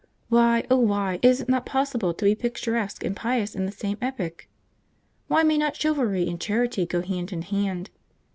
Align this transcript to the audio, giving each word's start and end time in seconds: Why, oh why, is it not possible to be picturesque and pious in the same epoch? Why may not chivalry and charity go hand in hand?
Why, 0.29 0.65
oh 0.71 0.79
why, 0.79 1.19
is 1.21 1.41
it 1.41 1.47
not 1.47 1.63
possible 1.63 2.11
to 2.11 2.25
be 2.25 2.33
picturesque 2.33 3.03
and 3.03 3.15
pious 3.15 3.53
in 3.53 3.67
the 3.67 3.71
same 3.71 3.99
epoch? 4.01 4.47
Why 5.27 5.43
may 5.43 5.59
not 5.59 5.75
chivalry 5.79 6.27
and 6.27 6.41
charity 6.41 6.87
go 6.87 7.03
hand 7.03 7.31
in 7.31 7.43
hand? 7.43 7.91